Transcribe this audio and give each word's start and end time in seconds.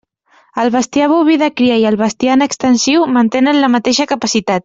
El 0.61 0.69
bestiar 0.75 1.09
boví 1.11 1.35
de 1.41 1.49
cria 1.61 1.77
i 1.83 1.85
el 1.91 1.99
bestiar 2.01 2.37
en 2.39 2.45
extensiu 2.47 3.07
mantenen 3.19 3.63
la 3.67 3.73
mateixa 3.77 4.09
capacitat. 4.15 4.59